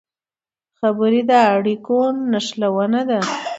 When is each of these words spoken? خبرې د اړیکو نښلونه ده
خبرې 0.79 1.21
د 1.29 1.31
اړیکو 1.55 1.97
نښلونه 2.31 3.01
ده 3.09 3.19